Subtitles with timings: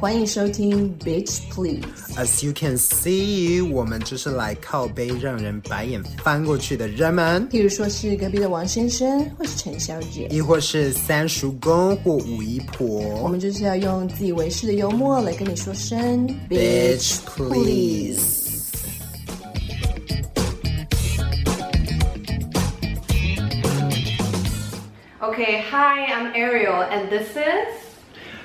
[0.00, 1.82] 欢迎收听 Bitch Please。
[2.16, 7.48] As you can see，我们就是来靠杯让人白眼翻过去的人们。
[7.48, 12.86] 譬如说是隔壁的王先生，或是陈小姐，亦或是三叔公或五姨婆。
[13.22, 18.42] 我们就是要用自以为是的幽默来跟你说声 Bitch Please。
[25.20, 27.83] Okay，Hi，I'm Ariel，and this is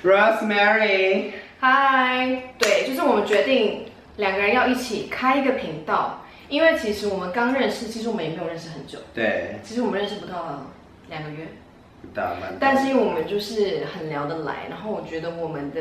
[0.02, 1.32] Rosemary。
[1.60, 3.84] Hi，对，就是我们决定
[4.16, 8.98] 两个人要一起开一个频道，因为其实我们刚认识，其实我们也没有认识很久。
[9.12, 10.64] 对，其实我们认识不到
[11.10, 11.46] 两个月，
[12.14, 12.20] 不？
[12.58, 15.80] 但是因为我们就是很聊得来，然后我觉得我们的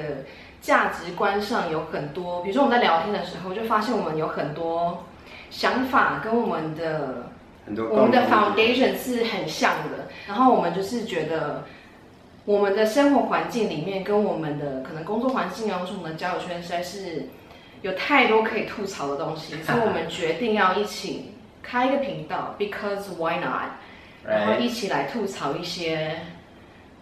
[0.59, 5.05] 价值观上有很多，比如说我们在聊天的时候，就发现我们有很多
[5.49, 7.31] 想法跟我们的
[7.65, 11.63] 很多我们的 foundation 是很像的，然后我们就是觉得。
[12.45, 17.27] 我们的生活环境里面，跟我们的可能工作环境啊，或是我们的交友圈，实在是
[17.81, 23.69] 有太多可以吐槽的东西， 所以我们决定要一起开一个频道，because why not？
[24.25, 26.19] 然后一起来吐槽一些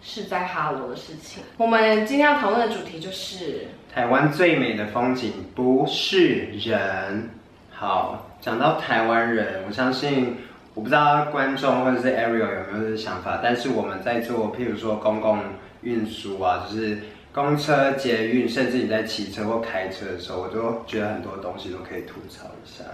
[0.02, 1.42] 是在哈罗的事情。
[1.56, 7.30] 我们今天要讨论的主题就是台湾最美的风景不是人。
[7.70, 10.36] 好，讲到台湾人，我相信。
[10.78, 15.40] 我不知道观众或者是 Ariel 有没有这个想法，但是我们在做，譬如说公共
[15.82, 17.00] 运输啊，就是
[17.34, 22.84] 公车、捷运，甚至你在骑车或开车的时候，我都觉得很多东西都可以吐槽一下。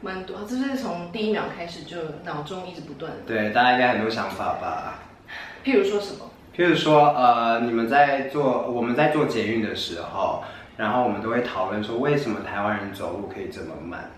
[0.00, 3.12] 蛮多，就是从第一秒开始就脑中一直不断。
[3.26, 4.94] 对，大家应该很多想法吧？
[5.62, 6.30] 譬如说什么？
[6.56, 10.42] 譬如说，呃，你们在做，我们在做捷运的时候，
[10.78, 14.08] 然后我们都会讨论说，为什么台湾人走路可以这么慢？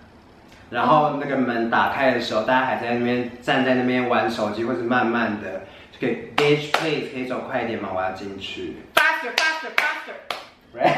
[0.71, 7.89] 然后那个门打开的时候，大家还在那边站在那边玩手机，或者慢慢的就可以 Bitch please 可以走快一点吗？
[7.95, 8.77] 我要进去。
[8.95, 10.15] Faster faster faster。
[10.73, 10.95] Right。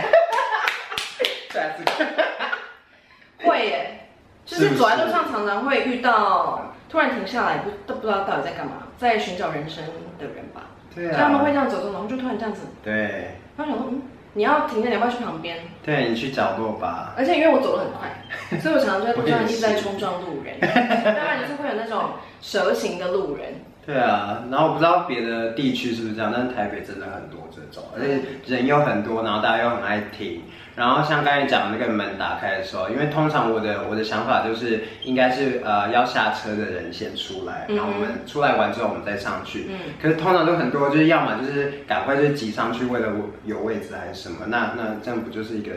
[3.45, 4.09] 会耶，
[4.45, 9.83] 就是走在路上常常会遇到突然停下来不都不知道到底在干嘛，在寻找人生
[10.19, 10.63] 的人吧。
[10.95, 11.17] 对啊。
[11.19, 12.67] 他们会这样走走，然后就突然这样子。
[12.85, 13.31] 对。
[13.57, 14.03] 他想说嗯。
[14.35, 15.59] 你要停下，你要不要去旁边？
[15.85, 17.13] 对，你去角落吧。
[17.19, 18.09] 而且因为我走得很快，
[18.61, 20.59] 所以我常常就在路上一直在冲撞路人。
[20.61, 23.55] 当然就是会有那种蛇形的路人。
[23.85, 30.43] 对啊，然后我不知道别的地区是不是这样，但是台北真的很多这种，而且人又很多，然后大家又很爱停。
[30.77, 39.67] 然后像刚才讲的那个门打开的时候，因为通常我的我的想法就是应该是呃要下车的人先出来，然后我们出来完之后我们再上去。
[39.69, 39.93] 嗯。
[40.01, 43.09] 可是通常都很多，就是要么就是赶快就挤上去，为了
[43.45, 44.47] 有位置还是什么？
[44.47, 45.73] 那那这样不就是一个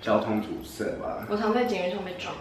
[0.00, 1.26] 交通阻塞吧？
[1.28, 2.34] 我常在捷运上被撞。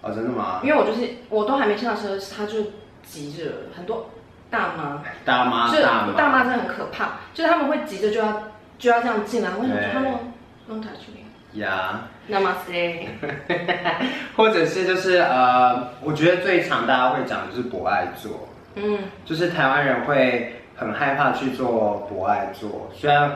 [0.00, 0.60] 哦，真的吗？
[0.62, 2.58] 因为我就是我都还没下车，他就
[3.04, 3.44] 急着
[3.76, 4.10] 很多
[4.50, 5.02] 大妈。
[5.24, 5.68] 大妈。
[5.70, 8.42] 就是大妈真的很可怕，就是他们会急着就要
[8.78, 10.12] 就要这样进来，为什么他们
[10.68, 11.60] don't touch me？
[11.60, 13.08] 呀，Namaste，
[14.34, 23.30] 或者是就是呃，我觉得最常大家会讲的就是博爱座，嗯，就是台湾人会很害怕去做博爱座，虽然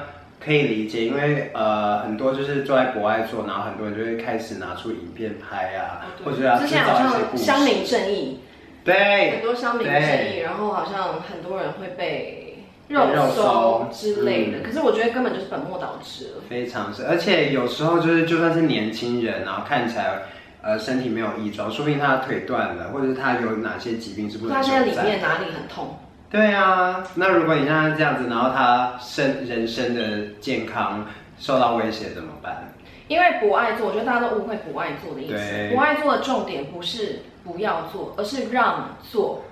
[0.44, 8.40] 可以理解，因为呃很多就是坐在国外做，然后很多人就会开始拿出影片拍啊，或者要制造一些故事，乡民正义，
[8.84, 12.42] 对，很多乡民正义，然后好像很多人会被。
[12.88, 13.00] 肉
[13.34, 16.42] 搜之类的，嗯，可是我觉得根本就是本末倒置了。
[16.48, 20.22] 非常是，而且有时候就是就算是年轻人，然后看起来
[20.62, 24.54] 呃身体没有异状，说不定他的腿断了，或者是他有哪些疾病是不能。
[24.54, 25.98] 他现在里面哪里很痛？
[26.36, 31.06] 对啊，那如果你像他这样子，然后他身人生的健康
[31.38, 32.74] 受到威胁怎么办？
[33.08, 35.70] 因为不爱做，我觉得大家都误会不爱做的意思。
[35.72, 39.44] 不爱做的重点不是不要做，而是让做。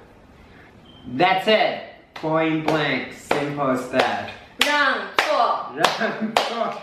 [1.16, 2.20] That's it.
[2.20, 4.28] Point blank, simple as that。
[4.58, 6.74] 让座，让做。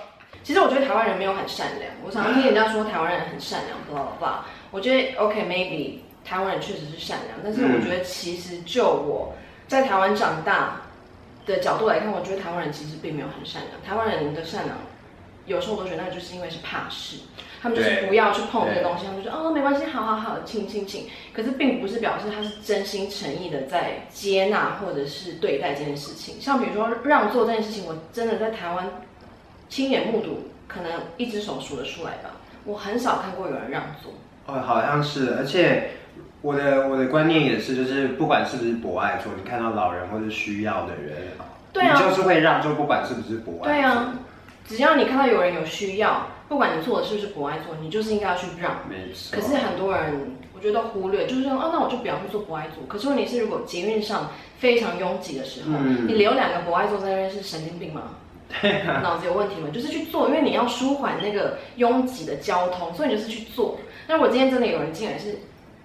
[0.42, 1.92] 其实我觉得台湾人没有很善良。
[2.04, 4.34] 我常常听人家说台湾人很善良，blah blah blah。
[4.72, 9.36] 我觉得 OK，maybe、okay, 台湾人确实是善良，但是我觉得其实就我
[9.72, 10.82] 在台湾长大
[11.46, 13.82] 的角度来看，我觉得台湾人其实并没有很善良。
[13.82, 14.76] 台湾人的善良，
[15.46, 17.20] 有时候我都觉得那就是因为是怕事。
[17.62, 21.08] 他们就是不要去碰这个东西，他们就说哦没关系，好好好，请请请。
[21.34, 26.42] 可是并不是表示他是真心诚意的在接纳或者是对待这件事情。
[26.42, 28.90] 像比如说让座这件事情，我真的在台湾
[29.70, 32.32] 亲眼目睹，可能一只手数得出来吧。
[32.66, 34.12] 我很少看过有人让座。
[34.48, 35.92] 哦，好像是，而且
[36.42, 41.18] 我的我的观念也是，就是不管是不是博爱座，你看到老人或者需要的人，
[41.72, 43.66] 对啊，你就是会让，就不管是不是博爱座。
[43.68, 44.14] 对啊，
[44.68, 46.28] 只要你看到有人有需要。
[46.50, 48.80] 不管你做的是不是博爱座，你就是应该要去让。
[48.90, 49.34] 没错。
[49.34, 52.84] 可是很多人，我觉得都忽略，就是说，哦，那我就不要去做博爱座。
[52.90, 58.02] 可是问题是，如果捷运上非常拥挤的时候，嗯、你留两个博爱座在那边是神经病吗？
[59.02, 59.70] 脑子有问题吗？
[59.74, 63.80] 就是去做，因为你要舒缓那个拥挤的交通，所以你就是去做。
[64.06, 65.40] 那如果今天真的有人进来是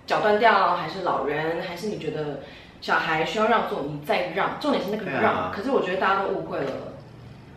[0.06, 2.40] 脚断掉，还是老人，还是你觉得
[2.80, 5.34] 小孩需要让座，你再让，重点是那个让。
[5.34, 6.72] 啊、可是我觉得大家都误会了，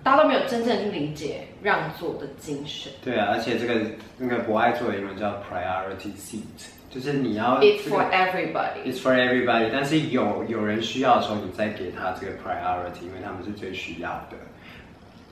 [0.03, 2.91] 大家都没有真正去理解让座的精神。
[3.03, 3.79] 对啊，而且这个
[4.17, 6.69] 那个博爱座的英文叫 priority seat。
[6.89, 8.83] 就是你要，It's for everybody.
[8.83, 9.69] It's for everybody.
[9.71, 14.37] 但是有有人需要的时候，你再给他这个 priority，因为他们是最需要的。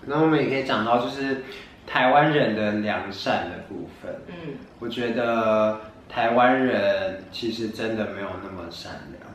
[0.06, 1.44] 那我们也可以讲到，就是
[1.88, 4.14] 台湾人的良善的部分。
[4.28, 5.80] 嗯，我觉得
[6.18, 9.32] 台湾人其实真的没有那么善良，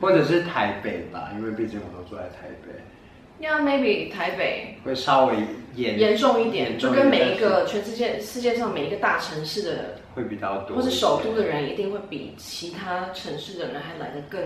[0.00, 3.46] 或者是台北吧，因为毕竟我都住在台北。
[3.46, 5.34] Yeah, maybe 台北会稍微
[5.74, 14.40] 严严重一点，就跟每一个全世界世界上每一个大城市的会比较多，或是首都的人一定会比其他城市的人还来得更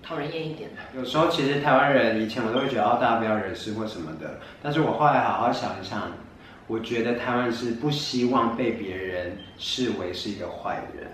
[0.00, 0.70] 讨人厌一点。
[0.94, 6.12] 有时候其实台湾人以前我都会觉得哦，大家不要惹事或什么的，但是我后来好好想一想，
[6.66, 11.06] 我觉得台湾是不希望被别人视为是一个坏人。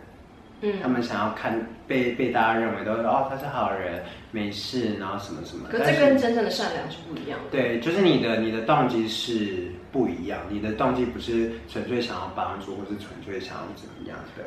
[0.60, 4.02] 嗯，他们想要看被被大家认为都是哦，他是好人，
[4.32, 5.68] 没事，然后什么什么。
[5.70, 7.50] 可这跟真正的善良是不一样的。
[7.52, 14.42] 对，就是你的你的动机是不一样，你的动机不是纯粹想要帮助，或是纯粹想要怎么样的。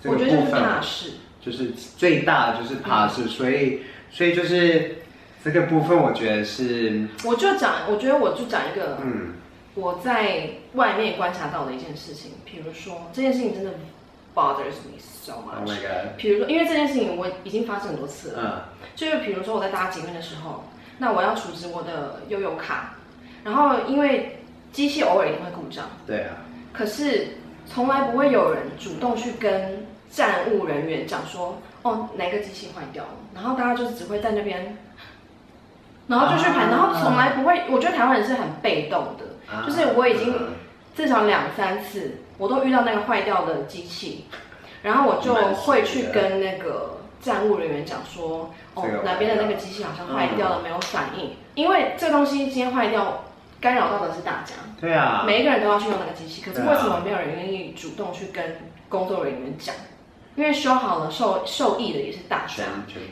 [0.00, 1.10] 这个、我觉得就是怕事，
[1.40, 4.98] 就是最大的就是怕事，嗯、所以所以就是
[5.42, 7.08] 这个部分，我觉得是。
[7.24, 9.32] 我就讲，我觉得我就讲一个，嗯，
[9.76, 13.70] 我在外面观察到的一件事情，比如说这件事情真的。
[14.36, 15.66] bothers me so much。
[15.66, 16.16] Oh！
[16.18, 18.68] 比如说，因为这件事情我已经发生很多次了。
[18.78, 18.86] 嗯。
[18.94, 20.62] 就是比如说我在搭捷运的时候，
[20.98, 22.96] 那我要储值我的悠游卡，
[23.42, 24.38] 然后因为
[24.72, 25.86] 机器偶尔一定会故障。
[26.06, 26.36] 对啊。
[26.70, 27.28] 可是
[27.64, 34.76] 从来不会有人主动去跟站务人员讲说，哦，哪个机器坏掉了，然后大家就是只会在那边，
[36.08, 37.62] 然后就去排，然后从来不会。
[37.68, 40.34] 我觉得台湾人是很被动的，就是我已经
[40.94, 42.20] 至少两三次。
[42.38, 44.26] 我都遇到那个坏掉的机器，
[44.82, 51.34] 然后我就会去跟那个站务人员讲说，哦，哪边的那个机器好像坏掉了，没有反应。
[51.54, 53.24] 因为这个东西今天坏掉，
[53.58, 54.52] 干扰到的是大家。
[54.78, 55.24] 对啊。
[55.26, 58.58] 每一个人都要去用那个机器，可是为什么没有人愿意主动去跟
[58.90, 59.74] 工作人员讲？
[60.36, 62.64] 因为修好了受受益的也是大家，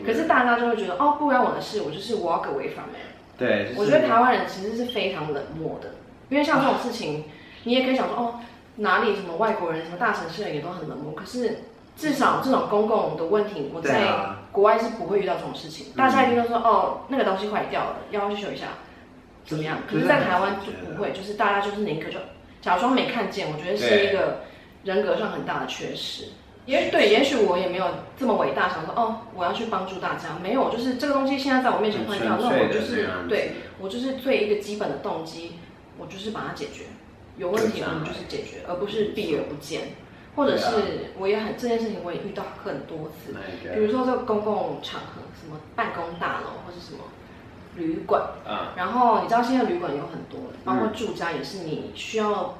[0.06, 3.36] 可是大家就会觉得，哦，不关我的事，我就是 walk away from it。
[3.36, 3.74] 对。
[3.76, 5.90] 我觉得台湾人其实是非常冷漠的，
[6.28, 7.24] 因为像这种事情，
[7.64, 8.34] 你也可以想说，哦。
[8.76, 11.12] 哪里什么外国人，什么大城市人也都很冷漠。
[11.14, 11.60] 可是
[11.96, 14.04] 至少这种公共的问题，我在
[14.50, 15.92] 国外是不会遇到这种事情。
[15.96, 18.66] 大家一定都说哦，那个东西坏掉了，要去修一下，
[19.46, 19.78] 怎么样？
[19.88, 22.18] 可是，在台湾就不会，就是大家就是宁可就
[22.60, 23.46] 假装没看见。
[23.52, 24.40] 我觉得是一个
[24.82, 26.30] 人格上很大的缺失。
[26.66, 30.38] 因为对，也许我也没有这么伟大，想说哦，我要去帮助大家。
[30.42, 35.52] 没有，就是这个东西现在在我面前坏掉，那我就是对我就是最一个基本的动机，
[35.98, 36.84] 我就是把它解决。
[37.36, 39.88] 有问题，我们就是解决，而不是避而不见。
[40.36, 43.34] 或者是我也很这件事情，我也遇到很多次。
[43.72, 47.04] 比如说这个公共场合，什么办公大楼或是什么
[47.76, 48.20] 旅馆，
[48.76, 52.58] 然后你知道现在旅馆有很多，包括住家也是，你需要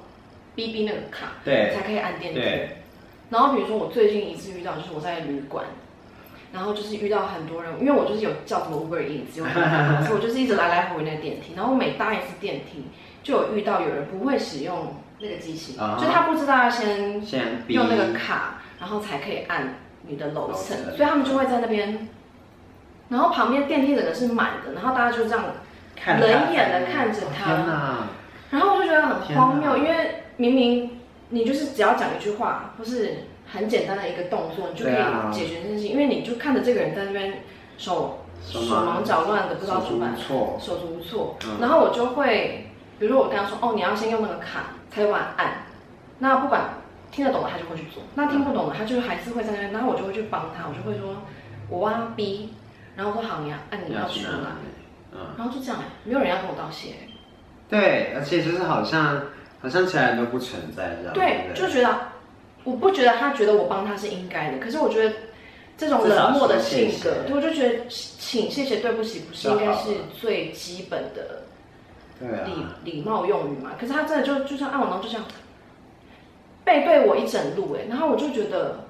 [0.54, 2.40] 逼逼那个卡，对，才可以按电梯。
[3.30, 5.64] 然后比如说我最近一次遇到，就是我在旅馆，
[6.52, 9.34] 然后就是遇到很多人，因为我就是有叫什么 Uber Eats，
[10.06, 12.84] 所以我就是一直来来回回那个电梯，然后每搭一次电梯。
[13.24, 15.98] 就有遇到有人不会使用那个机器，uh huh.
[15.98, 17.22] 就他不知道要先
[17.68, 22.06] 用那个卡，然后才可以按你的楼层，所以他们就会在那边，
[23.08, 25.42] 然后旁边电梯整个是满的，然后大家就这样
[26.20, 28.06] 冷眼的看着他，
[28.50, 30.93] 然后我就觉得很荒谬，因为明明
[31.28, 33.14] 你就是只要讲一句话，或是
[33.46, 34.94] 很简单的一个动作，你就可以
[35.32, 37.42] 解决这件事情，因为你就看着这个人在那边
[37.78, 42.60] 手手忙脚乱的，不知道怎么办，手足无措，嗯、然后我就会。
[42.96, 45.66] 比如说我跟他说，哦，你要先用那个卡才有按，
[46.20, 46.62] 那不管
[47.10, 51.16] 听得懂的他就会去做，那听不懂的他就还是会在那边，然后我就会去帮他，我就会说，
[51.68, 52.54] 我挖 B，
[52.94, 54.30] 然后我说好，你要按你要出来，
[55.12, 56.90] 嗯，然后就这样，没有人要跟我道谢。
[57.68, 59.20] 对，而且就是好像
[59.64, 61.14] 好像其他人都不存在这样。
[61.14, 61.98] 对，就觉得
[62.64, 65.14] 我不觉得他觉得我帮他是应该的，可是我觉得
[65.76, 69.90] 这种冷漠的性格，谢谢对，我就觉得请谢谢对不起不是应该是
[70.20, 71.42] 最基本的。
[72.20, 75.24] 礼礼、啊、貌用语嘛，可是他真的就就像按我，然后就这样
[76.62, 78.84] 背对我一整路哎，然后我就觉得，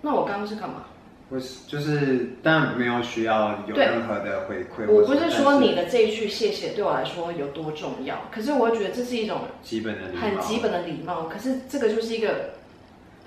[0.00, 0.84] 那我刚刚是干嘛？
[1.28, 4.90] 不是，就是但没有需要有任何的回馈。
[4.90, 11.24] 我不是说你的这一句谢谢对我来说有多重要，可是我觉得这是一种基本的礼貌很基本的礼貌。
[11.24, 12.50] 可是这个就是一个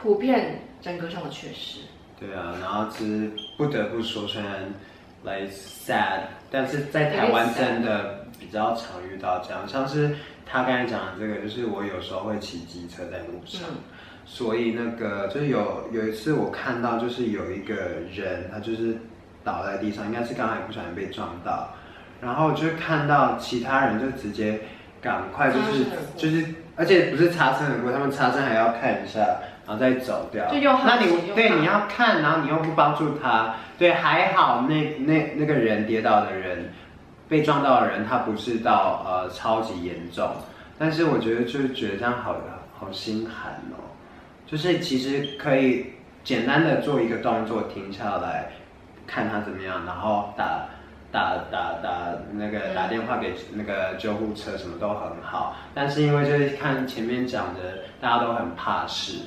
[0.01, 1.79] 普遍人格上的缺失。
[2.19, 4.73] 对啊，然后其实不得不说，虽然
[5.23, 8.19] like sad，但是在台湾真的。
[8.41, 10.15] 比较常遇到这样，像是
[10.47, 13.77] 他刚才讲的这个，就是我有时候会骑机车在路上，嗯、
[14.33, 17.75] 所以那个就是有有一次我看到就是有一个
[18.15, 18.95] 人，他就是
[19.43, 21.67] 倒在地上，应该是刚才不小心被撞到，
[22.21, 24.61] 然后就看到其他人就直接
[25.01, 25.85] 赶快就是
[26.15, 26.45] 就是，
[26.77, 29.19] 而且不是擦身而过，他们擦身还要看一下。
[29.63, 36.73] 然后再走掉，那你对你要看，然后你又不帮助他，对，还好那那那个人跌倒的人，
[37.29, 40.29] 被撞到的人，他不是到呃超级严重，
[40.79, 42.35] 但是我觉得就是觉得这样好
[42.77, 43.90] 好心寒哦，
[44.51, 45.93] 就是其实可以
[46.25, 48.51] 简单的做一个动作，停下来
[49.07, 50.67] 看他怎么样，然后打
[51.11, 59.19] 打打打那个打电话给那个救护车，什么都很好，但是因为就是看前面讲的，大家都很怕事。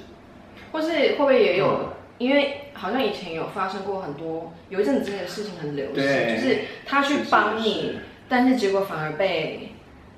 [0.70, 1.66] 或是会不会也有？
[1.66, 1.88] 嗯、
[2.18, 9.73] 因为好像以前有发生过很多，有一阵子这个事情很流行，就是他去帮你，但是结果反而被，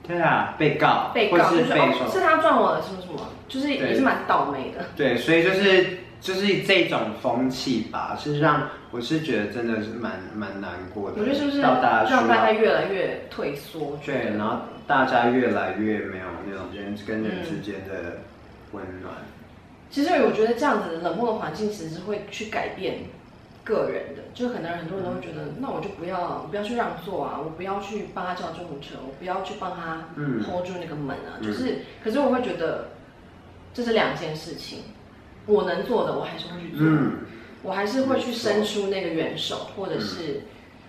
[0.07, 4.85] 对啊，被告，被告是被是哦，是他撞我的，什么什么，就是也是蛮倒霉的。
[4.97, 11.17] 对，对，所以就是就是这种风气吧，是让我是觉得真的是蛮蛮难过的。
[11.19, 13.99] 我觉得是不是让大家越来越退缩？
[14.05, 18.19] 对，然后大家越来越没有那种人跟人之间的
[18.73, 19.15] 温暖。
[19.15, 19.33] 嗯
[19.89, 22.97] 其实我觉得这样子冷漠的环境，其实是会去改变
[23.67, 24.23] 个人的。
[24.33, 30.09] 就可能很多人都会觉得，那我就不要，不要去让座啊，我不要去帮他叫救护车，我不要去帮他
[30.47, 31.37] hold 住那个门啊。
[31.41, 32.89] 嗯、就是，可是我会觉得
[33.75, 34.85] 这是两件事情。
[35.47, 36.87] 我能做的，我还是会去做。
[36.87, 37.19] 嗯、
[37.63, 40.43] 我还是会去伸出那个援手，或者是，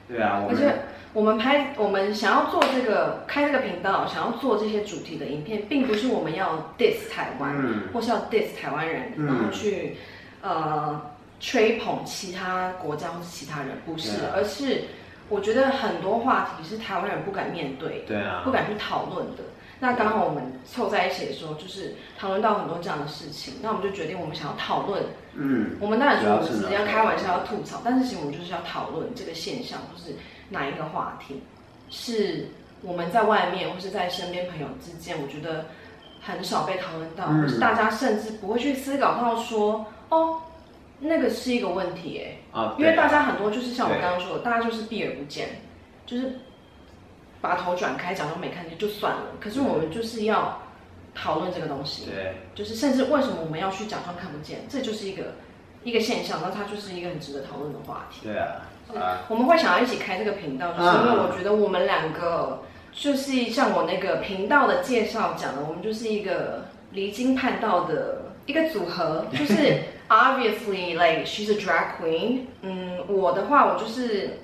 [0.08, 0.74] 对啊，而且。
[1.14, 9.96] 我们拍，我们想要做这个开这个频道，想要做这些主题的影片，并不是我们要 diss 台湾，嗯、或是要 diss 台湾人，嗯、然后去
[10.44, 11.02] 呃
[11.40, 14.84] 吹捧其他国家或是其他人，不是，啊、而是
[15.30, 19.44] 我觉得很多话题是台湾人不敢面对，对啊，不敢去讨论的。
[19.80, 25.04] 那刚好我们凑在一起的时候，就是讨论到很多这样的事情，那我们就决定我们想要讨论，
[25.36, 30.16] 嗯，我们当然说我们只是要开玩笑要吐槽，但是其实我们就是要讨论这个现象，或是。
[30.50, 31.44] 哪一个话题
[31.90, 32.48] 是
[32.82, 35.66] 我们在外面或是在身边朋友之间，我觉得
[36.22, 40.40] 很少被讨论到，嗯、或是大家甚至不会去思考到说，哦，
[41.00, 45.62] 那个是一个问题哎，啊、因为大家很多就是像我刚刚说的，大家就是避而不见，
[46.06, 46.40] 就是
[47.40, 49.22] 把头转开，假装没看见就算了。
[49.40, 50.62] 可是我们就是要
[51.14, 55.36] 讨论这个东西，对，就是甚至为什么我们要去假装看不见，这就是一个
[55.84, 58.62] 一个现象，那它就是一个很值得讨论的话题，对啊。
[59.28, 62.64] 我们会想要一起开这个频道，就是因为我觉得我们两个
[62.94, 69.26] 就是像我那个频道的介绍讲的，我们就是一个离经叛道的一个组合。
[69.38, 74.40] 就是 obviously like she's a drag queen，嗯，我的话我就是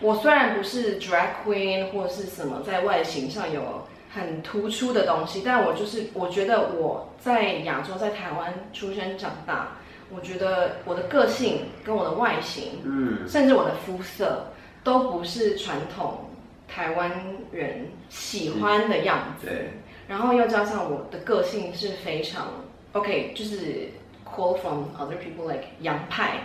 [0.00, 9.76] 我虽然不是 drag queen 或是什么在外形上有很突出的东西，但我就是我觉得我在亚洲在台湾出生长大。
[10.14, 14.46] 我觉得我的个性跟我的外形，嗯，甚至我的肤色，
[14.84, 16.28] 都不是传统
[16.68, 17.10] 台湾
[17.50, 19.46] 人喜欢的样子。
[19.46, 19.70] 对。
[20.06, 22.48] 然后又加上我的个性是非常
[22.92, 23.88] OK，就是
[24.34, 26.40] call from other people like 洋派，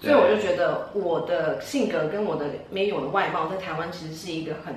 [0.00, 4.74] 所以我就觉得我的性格跟我的 maybe 我的外貌在台湾其实是一个很。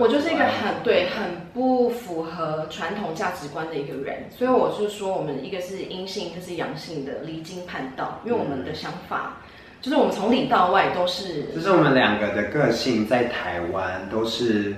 [0.00, 9.42] 我就是一个很对，很不符合传统价值观的一个人，所以我是说，我们一个是阴性，一个是阳性的离经叛道，因为我们的想法，
[9.82, 11.52] 就是我们从里到外都是。
[11.54, 14.74] 就是我们两个的个性在台湾都是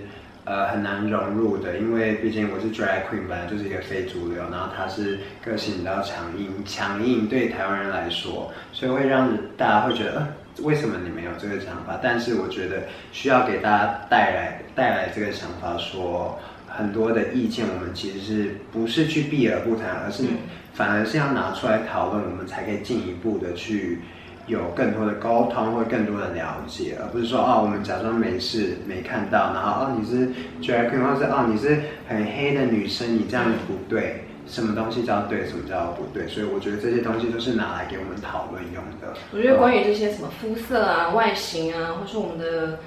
[0.47, 10.27] 呃很难融入的，因为毕竟我是 drag queen，本来就是一个非主流，然后他是个性比较强硬，强硬对台湾人来说，所以会让大家会觉得。
[10.63, 12.01] 为什么你没有这个想法？
[12.03, 20.25] 但是我觉得需要给大家带来带来这个想法，说很多的意见，我们其实是不是去避而不谈，而是
[20.73, 23.99] 反而是要拿出来讨论，我们才可以进一步的去
[24.47, 30.29] 有更多的沟通或更多的了解，而不是说哦，我们假装没事没看到，然后哦你是
[30.63, 34.23] drag queen，或是哦你是很黑的女生，你这样不对。
[34.49, 36.29] 什么东西叫对，什么叫不对？
[36.29, 39.13] 所以我觉得这些东西都是拿来给我们讨论用的。
[39.33, 42.79] 我觉得关于这些什么肤色啊、外形啊，或是我们的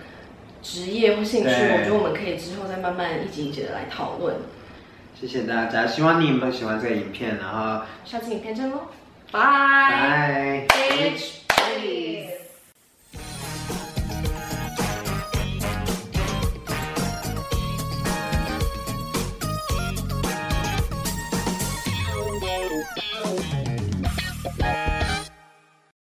[0.62, 4.36] 职业或兴趣，对我觉得我们可以之后再慢慢一集一集的来讨论。
[5.20, 8.84] 谢谢大家，希望你们喜欢这个影片，然后下次影片见喽，
[9.30, 10.66] 拜拜。